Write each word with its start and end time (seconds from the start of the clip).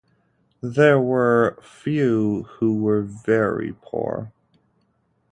There 0.63 0.99
were 0.99 1.59
few 1.61 2.47
who 2.57 2.73
were 2.81 3.03
very 3.03 3.75
poor. 3.83 4.31